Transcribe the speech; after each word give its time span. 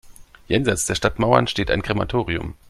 Jenseits 0.47 0.87
der 0.87 0.95
Stadtmauern 0.95 1.45
steht 1.45 1.69
ein 1.69 1.83
Krematorium. 1.83 2.55